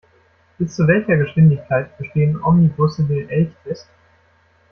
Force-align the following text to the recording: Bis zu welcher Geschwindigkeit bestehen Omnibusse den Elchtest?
Bis 0.57 0.75
zu 0.75 0.87
welcher 0.87 1.15
Geschwindigkeit 1.15 1.95
bestehen 1.99 2.41
Omnibusse 2.41 3.03
den 3.03 3.29
Elchtest? 3.29 3.87